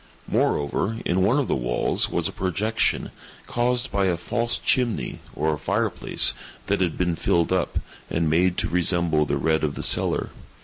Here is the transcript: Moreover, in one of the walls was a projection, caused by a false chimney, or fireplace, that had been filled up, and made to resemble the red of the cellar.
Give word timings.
Moreover, 0.27 0.97
in 1.05 1.21
one 1.21 1.37
of 1.37 1.47
the 1.47 1.53
walls 1.55 2.09
was 2.09 2.27
a 2.27 2.31
projection, 2.31 3.11
caused 3.45 3.91
by 3.91 4.07
a 4.07 4.17
false 4.17 4.57
chimney, 4.57 5.19
or 5.35 5.55
fireplace, 5.59 6.33
that 6.65 6.81
had 6.81 6.97
been 6.97 7.15
filled 7.15 7.53
up, 7.53 7.77
and 8.09 8.27
made 8.27 8.57
to 8.57 8.67
resemble 8.67 9.25
the 9.25 9.37
red 9.37 9.63
of 9.63 9.75
the 9.75 9.83
cellar. 9.83 10.31